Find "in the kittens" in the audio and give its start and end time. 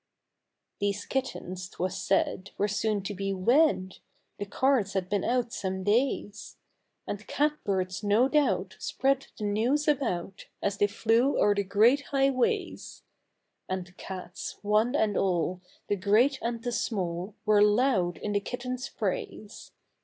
18.17-18.89